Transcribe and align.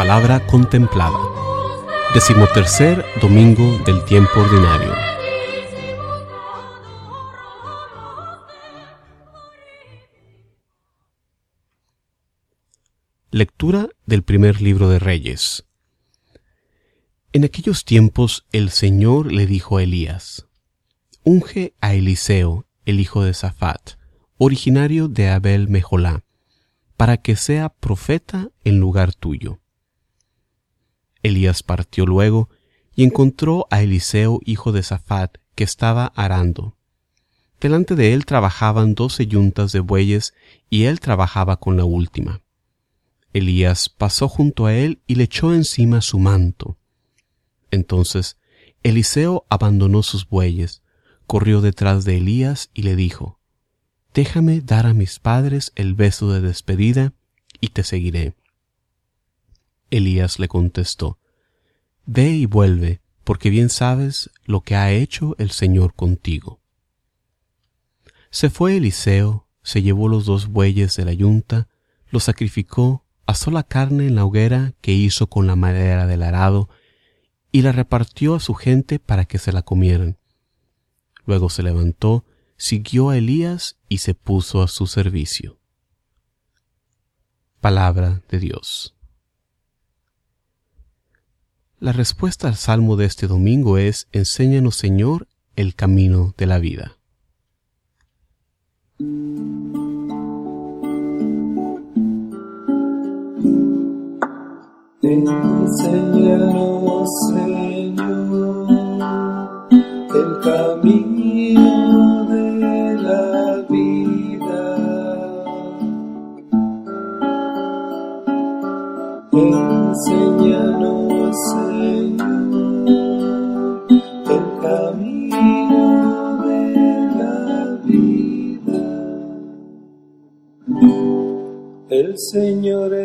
La 0.00 0.06
palabra 0.06 0.46
contemplada. 0.46 1.18
Decimotercer 2.14 3.04
domingo 3.20 3.78
del 3.84 4.02
tiempo 4.06 4.40
ordinario. 4.40 4.94
Lectura 13.30 13.90
del 14.06 14.22
primer 14.22 14.62
libro 14.62 14.88
de 14.88 15.00
Reyes. 15.00 15.66
En 17.34 17.44
aquellos 17.44 17.84
tiempos 17.84 18.46
el 18.52 18.70
Señor 18.70 19.30
le 19.30 19.44
dijo 19.44 19.76
a 19.76 19.82
Elías, 19.82 20.46
Unge 21.24 21.74
a 21.82 21.92
Eliseo, 21.92 22.64
el 22.86 23.00
hijo 23.00 23.22
de 23.22 23.34
Safat, 23.34 23.98
originario 24.38 25.08
de 25.08 25.28
Abel 25.28 25.68
Mejolá, 25.68 26.24
para 26.96 27.18
que 27.18 27.36
sea 27.36 27.68
profeta 27.68 28.48
en 28.64 28.80
lugar 28.80 29.12
tuyo. 29.12 29.59
Elías 31.22 31.62
partió 31.62 32.06
luego 32.06 32.48
y 32.94 33.04
encontró 33.04 33.66
a 33.70 33.82
Eliseo, 33.82 34.40
hijo 34.44 34.72
de 34.72 34.82
Safat, 34.82 35.38
que 35.54 35.64
estaba 35.64 36.06
arando. 36.16 36.76
Delante 37.60 37.94
de 37.94 38.14
él 38.14 38.24
trabajaban 38.24 38.94
doce 38.94 39.26
yuntas 39.26 39.72
de 39.72 39.80
bueyes 39.80 40.34
y 40.70 40.84
él 40.84 41.00
trabajaba 41.00 41.58
con 41.58 41.76
la 41.76 41.84
última. 41.84 42.40
Elías 43.32 43.88
pasó 43.88 44.28
junto 44.28 44.66
a 44.66 44.74
él 44.74 45.02
y 45.06 45.16
le 45.16 45.24
echó 45.24 45.54
encima 45.54 46.00
su 46.00 46.18
manto. 46.18 46.78
Entonces 47.70 48.38
Eliseo 48.82 49.44
abandonó 49.50 50.02
sus 50.02 50.28
bueyes, 50.28 50.82
corrió 51.26 51.60
detrás 51.60 52.04
de 52.04 52.16
Elías 52.16 52.70
y 52.72 52.82
le 52.82 52.96
dijo, 52.96 53.38
Déjame 54.14 54.60
dar 54.60 54.86
a 54.86 54.94
mis 54.94 55.18
padres 55.20 55.72
el 55.76 55.94
beso 55.94 56.32
de 56.32 56.40
despedida 56.40 57.12
y 57.60 57.68
te 57.68 57.84
seguiré. 57.84 58.34
Elías 59.90 60.38
le 60.38 60.48
contestó, 60.48 61.18
Ve 62.06 62.30
y 62.30 62.46
vuelve, 62.46 63.00
porque 63.24 63.50
bien 63.50 63.68
sabes 63.70 64.30
lo 64.44 64.62
que 64.62 64.74
ha 64.74 64.90
hecho 64.90 65.36
el 65.38 65.50
Señor 65.50 65.94
contigo. 65.94 66.60
Se 68.30 68.50
fue 68.50 68.76
Eliseo, 68.76 69.46
se 69.62 69.82
llevó 69.82 70.08
los 70.08 70.24
dos 70.24 70.48
bueyes 70.48 70.96
de 70.96 71.04
la 71.04 71.12
yunta, 71.12 71.68
los 72.10 72.24
sacrificó, 72.24 73.04
asó 73.26 73.50
la 73.50 73.62
carne 73.62 74.06
en 74.06 74.16
la 74.16 74.24
hoguera 74.24 74.74
que 74.80 74.92
hizo 74.92 75.28
con 75.28 75.46
la 75.46 75.56
madera 75.56 76.06
del 76.06 76.22
arado, 76.22 76.68
y 77.52 77.62
la 77.62 77.72
repartió 77.72 78.34
a 78.34 78.40
su 78.40 78.54
gente 78.54 78.98
para 78.98 79.24
que 79.24 79.38
se 79.38 79.52
la 79.52 79.62
comieran. 79.62 80.18
Luego 81.24 81.50
se 81.50 81.62
levantó, 81.62 82.24
siguió 82.56 83.10
a 83.10 83.18
Elías 83.18 83.78
y 83.88 83.98
se 83.98 84.14
puso 84.14 84.62
a 84.62 84.68
su 84.68 84.86
servicio. 84.86 85.58
Palabra 87.60 88.22
de 88.28 88.38
Dios. 88.38 88.96
La 91.80 91.92
respuesta 91.92 92.46
al 92.46 92.56
salmo 92.56 92.96
de 92.96 93.06
este 93.06 93.26
domingo 93.26 93.78
es 93.78 94.06
Enséñanos 94.12 94.76
Señor 94.76 95.28
el 95.56 95.74
camino 95.74 96.34
de 96.36 96.44
la 96.44 96.58
vida. 96.58 96.98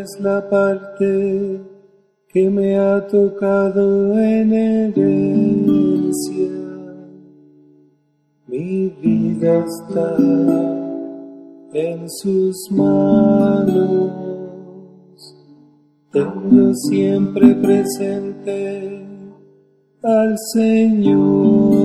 Es 0.01 0.19
la 0.19 0.49
parte 0.49 1.61
que 2.27 2.49
me 2.49 2.77
ha 2.77 3.05
tocado 3.07 4.17
en 4.19 4.53
herencia. 4.53 6.51
Mi 8.47 8.89
vida 9.01 9.63
está 9.65 10.17
en 11.73 12.09
sus 12.09 12.71
manos. 12.71 14.11
Tengo 16.11 16.73
siempre 16.89 17.55
presente 17.55 19.05
al 20.03 20.37
Señor 20.53 21.75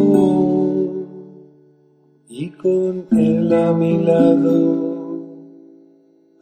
y 2.28 2.50
con 2.50 3.06
Él 3.12 3.53
a 3.53 3.72
mi 3.72 3.99
lado 4.04 4.90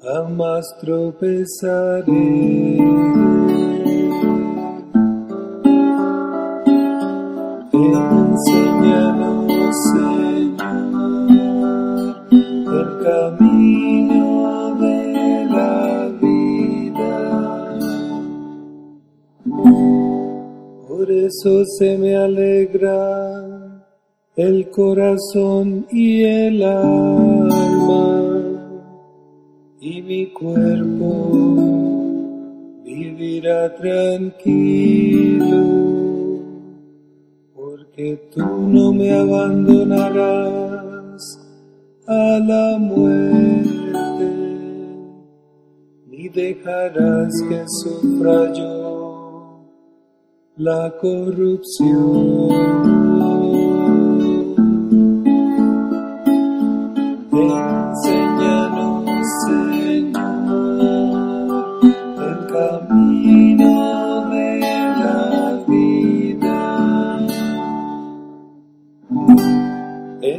jamás 0.02 0.66
tropezaré. 0.80 2.78
Enséñanos, 7.72 9.74
Señor, 9.92 11.28
el 12.80 12.90
camino 13.04 14.24
de 14.80 15.44
la 15.50 16.08
vida. 16.20 17.14
Por 20.86 21.06
eso 21.10 21.64
se 21.78 21.98
me 21.98 22.16
alegra 22.16 22.94
el 24.36 24.70
corazón 24.70 25.86
y 25.90 26.22
el 26.22 26.62
alma, 26.62 28.37
y 29.80 30.02
mi 30.02 30.26
cuerpo 30.26 31.32
vivirá 32.84 33.74
tranquilo 33.76 35.88
que 37.98 38.14
tú 38.32 38.46
no 38.46 38.92
me 38.92 39.10
abandonarás 39.10 41.40
a 42.06 42.38
la 42.38 42.78
muerte, 42.78 44.30
ni 46.06 46.28
dejarás 46.28 47.34
que 47.48 47.64
sufra 47.66 48.52
yo 48.52 49.64
la 50.58 50.94
corrupción. 51.00 53.07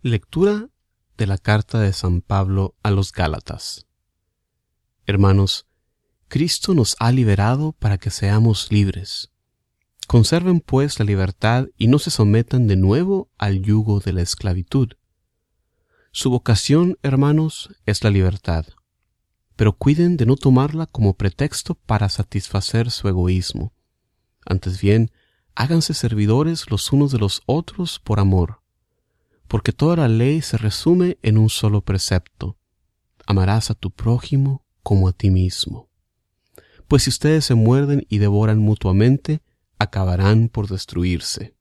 Lectura 0.07 0.69
de 1.19 1.27
la 1.27 1.37
carta 1.37 1.81
de 1.81 1.93
San 1.93 2.21
Pablo 2.21 2.77
a 2.85 2.93
los 2.93 3.11
Gálatas. 3.11 3.89
Hermanos, 5.05 5.67
Cristo 6.29 6.75
nos 6.75 6.95
ha 7.01 7.11
liberado 7.11 7.73
para 7.73 7.99
que 7.99 8.11
seamos 8.11 8.71
libres. 8.71 9.33
Conserven 10.07 10.61
pues 10.61 11.01
la 11.01 11.05
libertad 11.05 11.67
y 11.77 11.89
no 11.89 11.99
se 11.99 12.13
sometan 12.13 12.69
de 12.69 12.77
nuevo 12.77 13.33
al 13.37 13.63
yugo 13.63 13.99
de 13.99 14.13
la 14.13 14.23
esclavitud. 14.23 14.91
Su 16.13 16.31
vocación, 16.31 16.99
hermanos, 17.03 17.71
es 17.85 18.05
la 18.05 18.11
libertad, 18.11 18.65
pero 19.57 19.73
cuiden 19.73 20.17
de 20.17 20.27
no 20.27 20.37
tomarla 20.37 20.87
como 20.87 21.17
pretexto 21.17 21.75
para 21.75 22.09
satisfacer 22.11 22.93
su 22.93 23.09
egoísmo. 23.09 23.73
Antes 24.45 24.81
bien, 24.81 25.11
háganse 25.57 25.95
servidores 25.95 26.71
los 26.71 26.93
unos 26.93 27.11
de 27.11 27.19
los 27.19 27.43
otros 27.47 27.99
por 27.99 28.21
amor, 28.21 28.61
porque 29.49 29.73
toda 29.73 29.97
la 29.97 30.09
ley 30.09 30.43
se 30.43 30.57
resume 30.57 31.19
en 31.23 31.39
un 31.39 31.49
solo 31.49 31.83
precepto. 31.83 32.59
Amarás 33.27 33.71
a 33.71 33.75
tu 33.75 33.91
prójimo 33.91 34.65
como 34.83 35.09
a 35.09 35.13
ti 35.13 35.31
mismo. 35.31 35.89
Pues 36.89 37.05
si 37.05 37.11
ustedes 37.11 37.45
se 37.45 37.55
muerden 37.55 38.07
y 38.09 38.19
devoran 38.19 38.59
mutuamente, 38.59 39.43
acabarán 39.79 40.49
por 40.49 40.69
destruirse. 40.69 41.55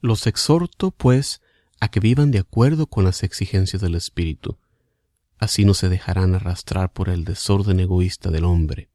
Los 0.00 0.26
exhorto, 0.26 0.90
pues, 0.90 1.40
a 1.80 1.88
que 1.88 2.00
vivan 2.00 2.30
de 2.30 2.38
acuerdo 2.38 2.86
con 2.86 3.04
las 3.04 3.22
exigencias 3.22 3.80
del 3.80 3.94
Espíritu. 3.94 4.58
Así 5.38 5.64
no 5.64 5.74
se 5.74 5.88
dejarán 5.88 6.34
arrastrar 6.34 6.92
por 6.92 7.08
el 7.08 7.24
desorden 7.24 7.80
egoísta 7.80 8.30
del 8.30 8.44
hombre. 8.44 8.90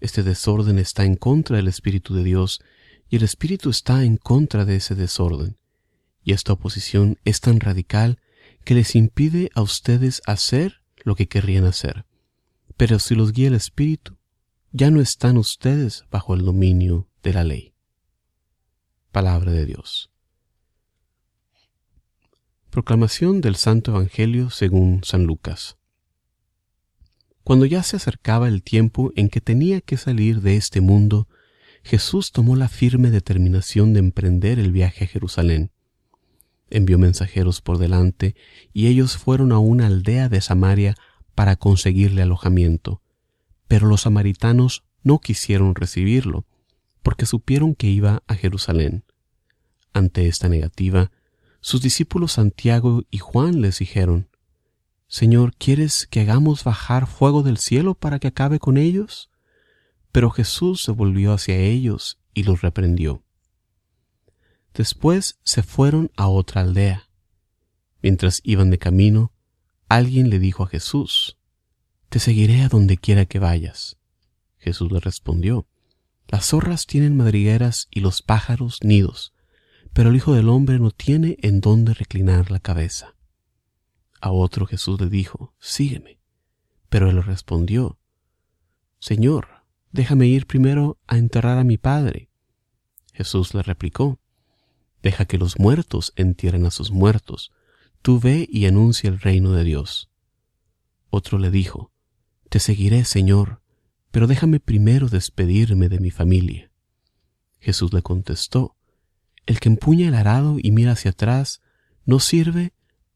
Este 0.00 0.22
desorden 0.22 0.78
está 0.78 1.04
en 1.04 1.16
contra 1.16 1.56
del 1.56 1.68
Espíritu 1.68 2.14
de 2.14 2.24
Dios 2.24 2.60
y 3.08 3.16
el 3.16 3.22
Espíritu 3.22 3.70
está 3.70 4.04
en 4.04 4.16
contra 4.16 4.64
de 4.64 4.76
ese 4.76 4.94
desorden. 4.94 5.58
Y 6.28 6.32
esta 6.32 6.52
oposición 6.52 7.18
es 7.24 7.40
tan 7.40 7.58
radical 7.58 8.20
que 8.62 8.74
les 8.74 8.94
impide 8.94 9.48
a 9.54 9.62
ustedes 9.62 10.20
hacer 10.26 10.82
lo 11.02 11.14
que 11.14 11.26
querrían 11.26 11.64
hacer. 11.64 12.04
Pero 12.76 12.98
si 12.98 13.14
los 13.14 13.32
guía 13.32 13.48
el 13.48 13.54
Espíritu, 13.54 14.18
ya 14.70 14.90
no 14.90 15.00
están 15.00 15.38
ustedes 15.38 16.04
bajo 16.10 16.34
el 16.34 16.44
dominio 16.44 17.08
de 17.22 17.32
la 17.32 17.44
ley. 17.44 17.72
Palabra 19.10 19.52
de 19.52 19.64
Dios. 19.64 20.10
Proclamación 22.68 23.40
del 23.40 23.56
Santo 23.56 23.92
Evangelio 23.92 24.50
según 24.50 25.00
San 25.04 25.24
Lucas. 25.24 25.78
Cuando 27.42 27.64
ya 27.64 27.82
se 27.82 27.96
acercaba 27.96 28.48
el 28.48 28.62
tiempo 28.62 29.12
en 29.16 29.30
que 29.30 29.40
tenía 29.40 29.80
que 29.80 29.96
salir 29.96 30.42
de 30.42 30.56
este 30.56 30.82
mundo, 30.82 31.26
Jesús 31.82 32.32
tomó 32.32 32.54
la 32.54 32.68
firme 32.68 33.10
determinación 33.10 33.94
de 33.94 34.00
emprender 34.00 34.58
el 34.58 34.72
viaje 34.72 35.04
a 35.04 35.08
Jerusalén. 35.08 35.72
Envió 36.70 36.98
mensajeros 36.98 37.60
por 37.60 37.78
delante, 37.78 38.34
y 38.72 38.88
ellos 38.88 39.16
fueron 39.16 39.52
a 39.52 39.58
una 39.58 39.86
aldea 39.86 40.28
de 40.28 40.40
Samaria 40.40 40.94
para 41.34 41.56
conseguirle 41.56 42.22
alojamiento. 42.22 43.02
Pero 43.66 43.86
los 43.86 44.02
samaritanos 44.02 44.84
no 45.02 45.18
quisieron 45.18 45.74
recibirlo, 45.74 46.46
porque 47.02 47.26
supieron 47.26 47.74
que 47.74 47.86
iba 47.86 48.22
a 48.26 48.34
Jerusalén. 48.34 49.04
Ante 49.92 50.28
esta 50.28 50.48
negativa, 50.48 51.10
sus 51.60 51.82
discípulos 51.82 52.32
Santiago 52.32 53.04
y 53.10 53.18
Juan 53.18 53.60
les 53.60 53.78
dijeron, 53.78 54.28
Señor, 55.06 55.54
¿quieres 55.56 56.06
que 56.06 56.20
hagamos 56.20 56.64
bajar 56.64 57.06
fuego 57.06 57.42
del 57.42 57.56
cielo 57.56 57.94
para 57.94 58.18
que 58.18 58.28
acabe 58.28 58.58
con 58.58 58.76
ellos? 58.76 59.30
Pero 60.12 60.30
Jesús 60.30 60.82
se 60.82 60.92
volvió 60.92 61.32
hacia 61.32 61.56
ellos 61.56 62.18
y 62.34 62.42
los 62.42 62.60
reprendió. 62.60 63.22
Después 64.78 65.40
se 65.42 65.64
fueron 65.64 66.12
a 66.16 66.28
otra 66.28 66.60
aldea. 66.60 67.10
Mientras 68.00 68.40
iban 68.44 68.70
de 68.70 68.78
camino, 68.78 69.32
alguien 69.88 70.30
le 70.30 70.38
dijo 70.38 70.62
a 70.62 70.68
Jesús, 70.68 71.36
Te 72.10 72.20
seguiré 72.20 72.62
a 72.62 72.68
donde 72.68 72.96
quiera 72.96 73.24
que 73.24 73.40
vayas. 73.40 73.98
Jesús 74.56 74.92
le 74.92 75.00
respondió, 75.00 75.66
las 76.28 76.50
zorras 76.50 76.86
tienen 76.86 77.16
madrigueras 77.16 77.88
y 77.90 77.98
los 77.98 78.22
pájaros 78.22 78.78
nidos, 78.84 79.32
pero 79.92 80.10
el 80.10 80.16
Hijo 80.16 80.32
del 80.32 80.48
Hombre 80.48 80.78
no 80.78 80.92
tiene 80.92 81.38
en 81.42 81.60
dónde 81.60 81.92
reclinar 81.92 82.52
la 82.52 82.60
cabeza. 82.60 83.16
A 84.20 84.30
otro 84.30 84.64
Jesús 84.64 85.00
le 85.00 85.08
dijo, 85.08 85.54
Sígueme. 85.58 86.20
Pero 86.88 87.10
él 87.10 87.20
respondió, 87.24 87.98
Señor, 89.00 89.48
déjame 89.90 90.28
ir 90.28 90.46
primero 90.46 91.00
a 91.08 91.18
enterrar 91.18 91.58
a 91.58 91.64
mi 91.64 91.78
Padre. 91.78 92.30
Jesús 93.12 93.54
le 93.54 93.62
replicó, 93.64 94.20
Deja 95.02 95.24
que 95.24 95.38
los 95.38 95.58
muertos 95.58 96.12
entierren 96.16 96.66
a 96.66 96.70
sus 96.70 96.90
muertos, 96.90 97.52
tú 98.02 98.20
ve 98.20 98.48
y 98.50 98.66
anuncia 98.66 99.08
el 99.08 99.20
reino 99.20 99.52
de 99.52 99.64
Dios. 99.64 100.10
Otro 101.10 101.38
le 101.38 101.50
dijo, 101.50 101.92
Te 102.48 102.58
seguiré, 102.58 103.04
Señor, 103.04 103.62
pero 104.10 104.26
déjame 104.26 104.60
primero 104.60 105.08
despedirme 105.08 105.88
de 105.88 106.00
mi 106.00 106.10
familia. 106.10 106.70
Jesús 107.60 107.92
le 107.92 108.02
contestó, 108.02 108.76
El 109.46 109.60
que 109.60 109.68
empuña 109.68 110.08
el 110.08 110.14
arado 110.14 110.56
y 110.60 110.70
mira 110.70 110.92
hacia 110.92 111.12
atrás 111.12 111.60
no 112.04 112.20
sirve 112.20 112.72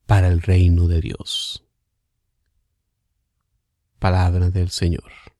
para 0.07 0.29
el 0.29 0.43
reino 0.43 0.89
de 0.89 1.01
Dios. 1.01 1.65
Palabra 3.99 4.51
del 4.51 4.71
Señor. 4.71 5.32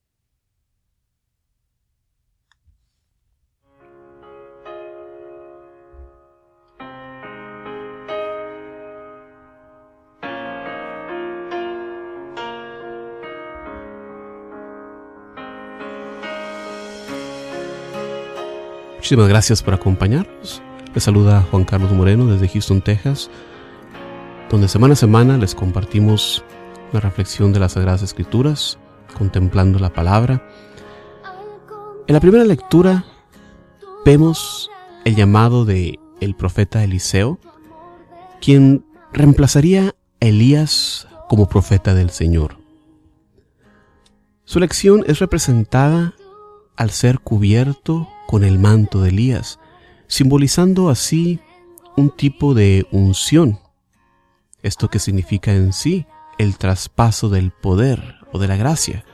Gracias 19.15 19.63
por 19.63 19.75
acompañarnos. 19.75 20.63
Les 20.95 21.05
saluda 21.05 21.47
Juan 21.51 21.65
Carlos 21.65 21.93
Moreno 21.93 22.27
desde 22.27 22.49
Houston, 22.49 22.81
Texas, 22.81 23.29
donde 24.51 24.69
semana 24.69 24.95
a 24.95 24.97
semana 24.97 25.37
les 25.37 25.55
compartimos 25.55 26.43
la 26.93 27.01
reflexión 27.01 27.53
de 27.53 27.61
las 27.61 27.73
Sagradas 27.73 28.01
Escrituras, 28.01 28.79
contemplando 29.17 29.79
la 29.79 29.93
palabra. 29.93 30.43
En 32.07 32.15
la 32.15 32.21
primera 32.21 32.45
lectura 32.45 33.05
vemos 34.07 34.71
el 35.05 35.15
llamado 35.15 35.67
de 35.67 35.99
el 36.23 36.35
profeta 36.35 36.83
Eliseo, 36.83 37.39
quien 38.41 38.87
reemplazaría 39.13 39.89
a 39.89 39.95
Elías 40.25 41.07
como 41.29 41.51
profeta 41.51 41.93
del 41.93 42.09
Señor. 42.09 42.57
Su 44.47 44.59
lección 44.59 45.05
es 45.07 45.19
representada 45.19 46.15
al 46.77 46.91
ser 46.91 47.21
cubierto 47.21 48.09
con 48.33 48.45
el 48.45 48.59
manto 48.59 49.03
de 49.03 49.11
Elías, 49.11 49.59
simbolizando 50.07 50.89
así 50.89 51.39
un 51.99 52.09
tipo 52.09 52.55
de 52.55 52.87
unción. 52.91 53.59
Esto 54.63 54.89
que 54.89 54.99
significa 55.01 55.53
en 55.53 55.75
sí 55.75 56.07
el 56.39 56.57
traspaso 56.57 57.29
del 57.29 57.51
poder 57.51 58.15
o 58.33 58.39
de 58.39 58.49
la 58.49 58.57
gracia, 58.57 59.05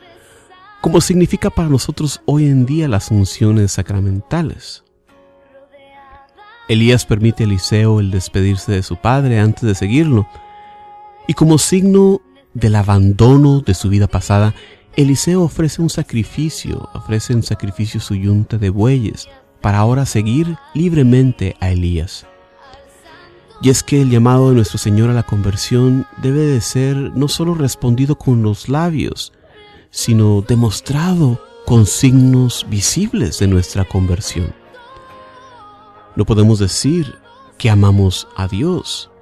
como 0.81 1.01
significa 1.01 1.51
para 1.51 1.69
nosotros 1.69 2.21
hoy 2.27 2.45
en 2.45 2.65
día 2.65 2.87
las 2.87 3.11
unciones 3.11 3.73
sacramentales. 3.73 4.85
Elías 6.69 7.05
permite 7.05 7.43
a 7.43 7.47
Eliseo 7.47 7.99
el 7.99 8.13
despedirse 8.13 8.71
de 8.71 8.85
su 8.85 8.99
padre 8.99 9.41
antes 9.41 9.65
de 9.65 9.75
seguirlo, 9.75 10.29
y 11.27 11.35
como 11.35 11.59
signo 11.59 12.21
del 12.55 12.77
abandono 12.77 13.63
de 13.63 13.75
su 13.75 13.89
vida 13.89 14.07
pasada, 14.07 14.55
Eliseo 14.99 15.45
ofrece 15.45 15.81
un 15.81 15.90
sacrificio, 15.90 16.88
ofrece 16.93 17.33
en 17.33 17.45
sacrificio 17.45 18.00
su 18.00 18.17
yunta 18.17 18.59
de 18.59 18.69
bueyes, 18.69 19.28
para 19.61 19.78
ahora 19.78 20.05
seguir 20.05 20.59
libremente 20.75 21.57
a 21.61 21.71
Elías. 21.71 22.26
Y 23.62 23.71
es 23.71 23.85
que 23.85 24.02
el 24.02 24.11
llamado 24.11 24.49
de 24.49 24.57
nuestro 24.57 24.76
Señor 24.76 25.09
a 25.09 25.14
la 25.14 25.23
conversión 25.23 26.05
debe 26.21 26.40
de 26.40 26.61
ser 26.61 26.97
no 26.97 27.28
solo 27.28 27.55
respondido 27.55 28.19
con 28.19 28.43
los 28.43 28.69
labios, 28.69 29.33
sino 29.90 30.43
demostrado 30.43 31.40
con 31.64 31.87
signos 31.87 32.67
visibles 32.69 33.38
de 33.38 33.47
nuestra 33.47 33.85
conversión. 33.85 34.52
No 36.17 36.25
podemos 36.25 36.59
decir 36.59 37.14
que 37.57 37.71
amamos 37.71 38.26
a 38.35 38.49
Dios 38.49 39.12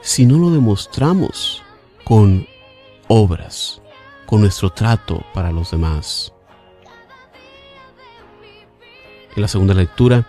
si 0.00 0.26
no 0.26 0.36
lo 0.38 0.50
demostramos 0.50 1.62
con 2.04 2.44
obras 3.06 3.82
con 4.32 4.40
nuestro 4.40 4.70
trato 4.70 5.26
para 5.34 5.52
los 5.52 5.72
demás. 5.72 6.32
En 9.36 9.42
la 9.42 9.46
segunda 9.46 9.74
lectura, 9.74 10.26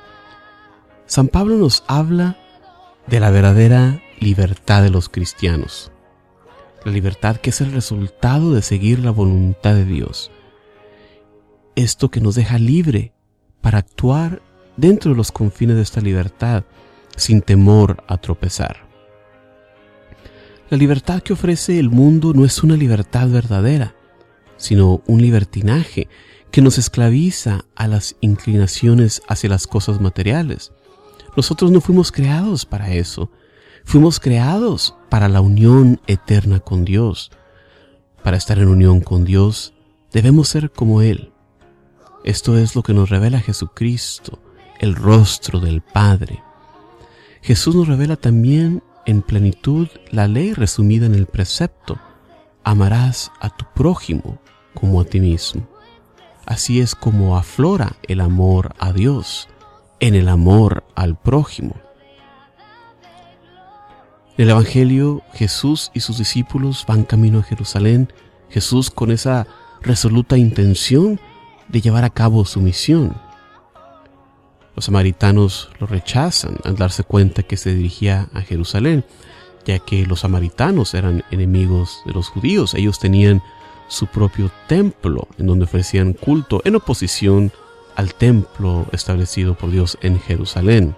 San 1.05 1.29
Pablo 1.29 1.55
nos 1.55 1.85
habla 1.87 2.37
de 3.07 3.21
la 3.21 3.31
verdadera 3.31 4.01
libertad 4.19 4.83
de 4.83 4.89
los 4.89 5.07
cristianos, 5.07 5.89
la 6.83 6.91
libertad 6.91 7.37
que 7.37 7.51
es 7.51 7.61
el 7.61 7.71
resultado 7.71 8.53
de 8.53 8.61
seguir 8.61 8.99
la 8.99 9.11
voluntad 9.11 9.73
de 9.73 9.85
Dios. 9.85 10.31
Esto 11.77 12.11
que 12.11 12.19
nos 12.19 12.35
deja 12.35 12.57
libre 12.57 13.13
para 13.61 13.77
actuar 13.77 14.41
dentro 14.75 15.11
de 15.11 15.17
los 15.17 15.31
confines 15.31 15.77
de 15.77 15.81
esta 15.81 16.01
libertad 16.01 16.65
sin 17.15 17.41
temor 17.41 18.03
a 18.09 18.17
tropezar. 18.17 18.82
La 20.73 20.77
libertad 20.77 21.21
que 21.21 21.33
ofrece 21.33 21.77
el 21.77 21.91
mundo 21.91 22.33
no 22.33 22.45
es 22.45 22.63
una 22.63 22.75
libertad 22.75 23.29
verdadera, 23.29 23.93
sino 24.57 25.03
un 25.05 25.21
libertinaje 25.21 26.07
que 26.49 26.63
nos 26.63 26.79
esclaviza 26.79 27.65
a 27.75 27.87
las 27.87 28.15
inclinaciones 28.21 29.21
hacia 29.27 29.51
las 29.51 29.67
cosas 29.67 30.01
materiales. 30.01 30.71
Nosotros 31.37 31.69
no 31.69 31.79
fuimos 31.79 32.11
creados 32.11 32.65
para 32.65 32.91
eso. 32.91 33.29
Fuimos 33.85 34.19
creados 34.19 34.95
para 35.09 35.29
la 35.29 35.41
unión 35.41 36.01
eterna 36.07 36.59
con 36.59 36.85
Dios. 36.85 37.29
Para 38.23 38.37
estar 38.37 38.57
en 38.57 38.67
unión 38.67 38.99
con 38.99 39.25
Dios, 39.25 39.75
debemos 40.11 40.47
ser 40.47 40.71
como 40.71 41.03
Él. 41.03 41.33
Esto 42.23 42.57
es 42.57 42.75
lo 42.75 42.81
que 42.81 42.95
nos 42.95 43.11
revela 43.11 43.39
Jesucristo, 43.41 44.41
el 44.79 44.95
rostro 44.95 45.59
del 45.59 45.81
Padre. 45.81 46.41
Jesús 47.43 47.75
nos 47.75 47.87
revela 47.87 48.15
también 48.15 48.81
en 49.05 49.21
plenitud 49.21 49.87
la 50.11 50.27
ley 50.27 50.53
resumida 50.53 51.05
en 51.05 51.15
el 51.15 51.25
precepto, 51.25 51.99
amarás 52.63 53.31
a 53.39 53.49
tu 53.49 53.65
prójimo 53.73 54.39
como 54.73 55.01
a 55.01 55.05
ti 55.05 55.19
mismo. 55.19 55.67
Así 56.45 56.81
es 56.81 56.95
como 56.95 57.37
aflora 57.37 57.95
el 58.03 58.21
amor 58.21 58.75
a 58.79 58.91
Dios, 58.91 59.47
en 59.99 60.15
el 60.15 60.27
amor 60.27 60.83
al 60.95 61.17
prójimo. 61.17 61.75
En 64.37 64.45
el 64.45 64.49
Evangelio, 64.49 65.21
Jesús 65.33 65.91
y 65.93 65.99
sus 65.99 66.17
discípulos 66.17 66.85
van 66.87 67.03
camino 67.03 67.39
a 67.39 67.43
Jerusalén, 67.43 68.11
Jesús 68.49 68.89
con 68.89 69.11
esa 69.11 69.47
resoluta 69.81 70.37
intención 70.37 71.19
de 71.67 71.81
llevar 71.81 72.03
a 72.03 72.09
cabo 72.09 72.43
su 72.45 72.59
misión. 72.59 73.15
Los 74.75 74.85
samaritanos 74.85 75.69
lo 75.79 75.87
rechazan 75.87 76.57
al 76.63 76.75
darse 76.75 77.03
cuenta 77.03 77.43
que 77.43 77.57
se 77.57 77.75
dirigía 77.75 78.27
a 78.33 78.41
Jerusalén, 78.41 79.05
ya 79.65 79.79
que 79.79 80.05
los 80.05 80.21
samaritanos 80.21 80.93
eran 80.93 81.23
enemigos 81.31 82.01
de 82.05 82.13
los 82.13 82.29
judíos. 82.29 82.73
Ellos 82.73 82.99
tenían 82.99 83.41
su 83.87 84.07
propio 84.07 84.51
templo 84.67 85.27
en 85.37 85.47
donde 85.47 85.65
ofrecían 85.65 86.13
culto 86.13 86.61
en 86.65 86.75
oposición 86.75 87.51
al 87.95 88.15
templo 88.15 88.87
establecido 88.91 89.55
por 89.55 89.69
Dios 89.69 89.97
en 90.01 90.19
Jerusalén. 90.19 90.95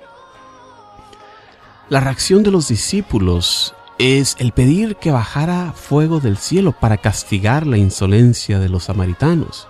La 1.90 2.00
reacción 2.00 2.44
de 2.44 2.52
los 2.52 2.70
discípulos 2.70 3.76
es 4.00 4.36
el 4.40 4.54
pedir 4.54 4.96
que 4.96 5.12
bajara 5.12 5.74
fuego 5.74 6.20
del 6.20 6.38
cielo 6.38 6.72
para 6.72 6.98
castigar 6.98 7.68
la 7.68 7.78
insolencia 7.78 8.60
de 8.60 8.70
los 8.70 8.86
samaritanos. 8.86 9.68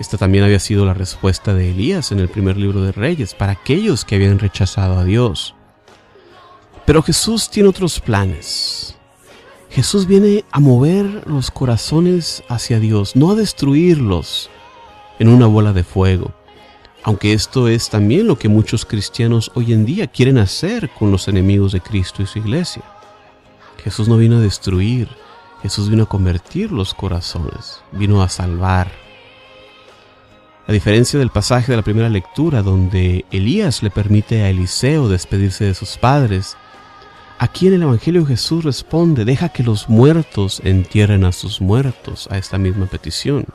Esta 0.00 0.16
también 0.16 0.44
había 0.44 0.58
sido 0.58 0.86
la 0.86 0.94
respuesta 0.94 1.52
de 1.52 1.72
Elías 1.72 2.10
en 2.10 2.20
el 2.20 2.30
primer 2.30 2.56
libro 2.56 2.80
de 2.80 2.90
Reyes 2.90 3.34
para 3.34 3.52
aquellos 3.52 4.06
que 4.06 4.14
habían 4.14 4.38
rechazado 4.38 4.98
a 4.98 5.04
Dios. 5.04 5.54
Pero 6.86 7.02
Jesús 7.02 7.50
tiene 7.50 7.68
otros 7.68 8.00
planes. 8.00 8.96
Jesús 9.68 10.06
viene 10.06 10.46
a 10.52 10.58
mover 10.58 11.28
los 11.28 11.50
corazones 11.50 12.42
hacia 12.48 12.80
Dios, 12.80 13.14
no 13.14 13.30
a 13.30 13.34
destruirlos 13.34 14.48
en 15.18 15.28
una 15.28 15.46
bola 15.46 15.74
de 15.74 15.84
fuego. 15.84 16.32
Aunque 17.02 17.34
esto 17.34 17.68
es 17.68 17.90
también 17.90 18.26
lo 18.26 18.38
que 18.38 18.48
muchos 18.48 18.86
cristianos 18.86 19.52
hoy 19.54 19.74
en 19.74 19.84
día 19.84 20.06
quieren 20.06 20.38
hacer 20.38 20.88
con 20.98 21.10
los 21.10 21.28
enemigos 21.28 21.72
de 21.72 21.82
Cristo 21.82 22.22
y 22.22 22.26
su 22.26 22.38
iglesia. 22.38 22.82
Jesús 23.84 24.08
no 24.08 24.16
vino 24.16 24.38
a 24.38 24.40
destruir, 24.40 25.08
Jesús 25.60 25.90
vino 25.90 26.04
a 26.04 26.08
convertir 26.08 26.72
los 26.72 26.94
corazones, 26.94 27.82
vino 27.92 28.22
a 28.22 28.30
salvar. 28.30 29.09
A 30.70 30.72
diferencia 30.72 31.18
del 31.18 31.30
pasaje 31.30 31.72
de 31.72 31.76
la 31.76 31.82
primera 31.82 32.08
lectura 32.08 32.62
donde 32.62 33.24
Elías 33.32 33.82
le 33.82 33.90
permite 33.90 34.42
a 34.42 34.50
Eliseo 34.50 35.08
despedirse 35.08 35.64
de 35.64 35.74
sus 35.74 35.96
padres, 35.96 36.56
aquí 37.40 37.66
en 37.66 37.74
el 37.74 37.82
Evangelio 37.82 38.24
Jesús 38.24 38.62
responde, 38.62 39.24
deja 39.24 39.48
que 39.48 39.64
los 39.64 39.88
muertos 39.88 40.62
entierren 40.62 41.24
a 41.24 41.32
sus 41.32 41.60
muertos 41.60 42.28
a 42.30 42.38
esta 42.38 42.56
misma 42.56 42.86
petición. 42.86 43.46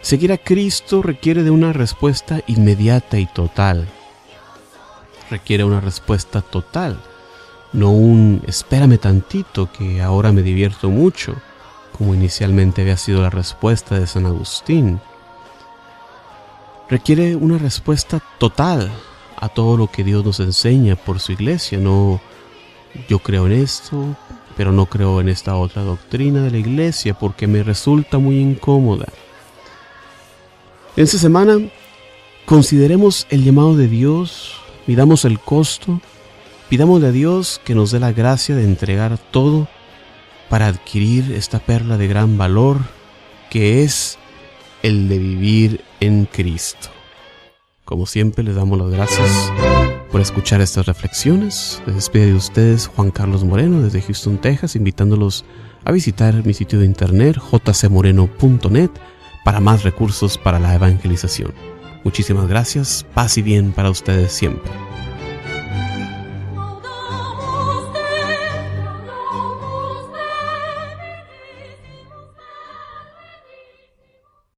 Seguir 0.00 0.30
a 0.30 0.38
Cristo 0.38 1.02
requiere 1.02 1.42
de 1.42 1.50
una 1.50 1.72
respuesta 1.72 2.40
inmediata 2.46 3.18
y 3.18 3.26
total. 3.26 3.88
Requiere 5.28 5.64
una 5.64 5.80
respuesta 5.80 6.40
total, 6.40 7.02
no 7.72 7.90
un 7.90 8.44
espérame 8.46 8.96
tantito 8.96 9.72
que 9.72 10.02
ahora 10.02 10.30
me 10.30 10.42
divierto 10.42 10.88
mucho, 10.88 11.34
como 11.98 12.14
inicialmente 12.14 12.82
había 12.82 12.96
sido 12.96 13.22
la 13.22 13.30
respuesta 13.30 13.98
de 13.98 14.06
San 14.06 14.26
Agustín 14.26 15.00
requiere 16.92 17.36
una 17.36 17.56
respuesta 17.56 18.22
total 18.36 18.92
a 19.38 19.48
todo 19.48 19.78
lo 19.78 19.86
que 19.86 20.04
Dios 20.04 20.22
nos 20.26 20.40
enseña 20.40 20.94
por 20.94 21.20
su 21.20 21.32
iglesia. 21.32 21.78
No, 21.78 22.20
yo 23.08 23.18
creo 23.18 23.46
en 23.46 23.52
esto, 23.52 24.14
pero 24.58 24.72
no 24.72 24.84
creo 24.84 25.18
en 25.22 25.30
esta 25.30 25.56
otra 25.56 25.84
doctrina 25.84 26.42
de 26.42 26.50
la 26.50 26.58
iglesia 26.58 27.14
porque 27.14 27.46
me 27.46 27.62
resulta 27.62 28.18
muy 28.18 28.38
incómoda. 28.38 29.06
En 30.94 31.04
esta 31.04 31.16
semana 31.16 31.58
consideremos 32.44 33.26
el 33.30 33.42
llamado 33.42 33.74
de 33.74 33.88
Dios, 33.88 34.52
midamos 34.86 35.24
el 35.24 35.40
costo, 35.40 35.98
pidámosle 36.68 37.06
a 37.06 37.12
Dios 37.12 37.58
que 37.64 37.74
nos 37.74 37.90
dé 37.90 38.00
la 38.00 38.12
gracia 38.12 38.54
de 38.54 38.64
entregar 38.64 39.16
todo 39.16 39.66
para 40.50 40.66
adquirir 40.66 41.32
esta 41.32 41.58
perla 41.58 41.96
de 41.96 42.06
gran 42.06 42.36
valor 42.36 42.80
que 43.48 43.82
es 43.82 44.18
el 44.82 45.08
de 45.08 45.18
vivir 45.18 45.80
en 46.00 46.26
Cristo. 46.26 46.88
Como 47.84 48.06
siempre, 48.06 48.44
les 48.44 48.54
damos 48.54 48.78
las 48.78 48.90
gracias 48.90 49.52
por 50.10 50.20
escuchar 50.20 50.60
estas 50.60 50.86
reflexiones. 50.86 51.82
Les 51.86 51.96
despide 51.96 52.26
de 52.26 52.34
ustedes 52.34 52.86
Juan 52.86 53.10
Carlos 53.10 53.44
Moreno 53.44 53.82
desde 53.82 54.02
Houston, 54.02 54.38
Texas, 54.38 54.76
invitándolos 54.76 55.44
a 55.84 55.92
visitar 55.92 56.44
mi 56.46 56.54
sitio 56.54 56.78
de 56.78 56.86
internet 56.86 57.36
jcmoreno.net 57.38 58.90
para 59.44 59.60
más 59.60 59.82
recursos 59.82 60.38
para 60.38 60.58
la 60.58 60.74
evangelización. 60.74 61.52
Muchísimas 62.04 62.48
gracias, 62.48 63.06
paz 63.14 63.38
y 63.38 63.42
bien 63.42 63.72
para 63.72 63.90
ustedes 63.90 64.32
siempre. 64.32 64.70